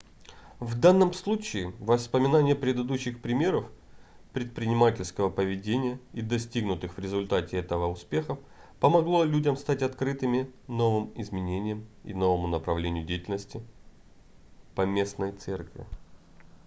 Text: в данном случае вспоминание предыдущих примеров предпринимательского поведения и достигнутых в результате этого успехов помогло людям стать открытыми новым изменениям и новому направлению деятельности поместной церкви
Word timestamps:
в 0.59 0.79
данном 0.79 1.13
случае 1.13 1.75
вспоминание 1.95 2.55
предыдущих 2.55 3.21
примеров 3.21 3.65
предпринимательского 4.33 5.29
поведения 5.29 5.99
и 6.13 6.23
достигнутых 6.23 6.97
в 6.97 6.99
результате 6.99 7.57
этого 7.59 7.85
успехов 7.85 8.39
помогло 8.79 9.23
людям 9.23 9.55
стать 9.57 9.83
открытыми 9.83 10.49
новым 10.67 11.11
изменениям 11.21 11.85
и 12.03 12.15
новому 12.15 12.47
направлению 12.47 13.05
деятельности 13.05 13.61
поместной 14.73 15.33
церкви 15.33 15.85